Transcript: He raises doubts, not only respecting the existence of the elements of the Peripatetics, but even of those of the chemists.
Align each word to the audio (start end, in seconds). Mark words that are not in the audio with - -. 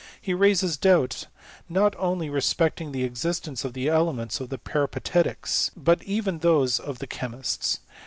He 0.19 0.33
raises 0.33 0.77
doubts, 0.77 1.27
not 1.69 1.95
only 1.99 2.27
respecting 2.27 2.91
the 2.91 3.03
existence 3.03 3.63
of 3.63 3.73
the 3.73 3.87
elements 3.87 4.39
of 4.39 4.49
the 4.49 4.57
Peripatetics, 4.57 5.69
but 5.77 6.01
even 6.01 6.37
of 6.37 6.41
those 6.41 6.79
of 6.79 6.97
the 6.97 7.05
chemists. 7.05 7.81